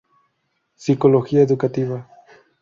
Psicología 0.77 1.41
Educativa. 1.43 2.09